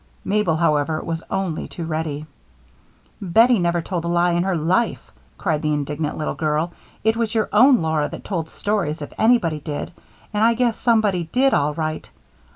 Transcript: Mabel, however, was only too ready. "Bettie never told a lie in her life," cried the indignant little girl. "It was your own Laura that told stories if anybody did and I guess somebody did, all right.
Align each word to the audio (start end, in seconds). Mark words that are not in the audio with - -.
Mabel, 0.25 0.55
however, 0.57 0.99
was 1.03 1.21
only 1.29 1.67
too 1.67 1.85
ready. 1.85 2.25
"Bettie 3.21 3.59
never 3.59 3.83
told 3.83 4.03
a 4.03 4.07
lie 4.07 4.31
in 4.31 4.41
her 4.41 4.55
life," 4.57 5.11
cried 5.37 5.61
the 5.61 5.71
indignant 5.75 6.17
little 6.17 6.33
girl. 6.33 6.73
"It 7.03 7.15
was 7.15 7.35
your 7.35 7.49
own 7.53 7.83
Laura 7.83 8.09
that 8.09 8.23
told 8.23 8.49
stories 8.49 9.03
if 9.03 9.13
anybody 9.19 9.59
did 9.59 9.91
and 10.33 10.43
I 10.43 10.55
guess 10.55 10.79
somebody 10.79 11.25
did, 11.25 11.53
all 11.53 11.75
right. 11.75 12.09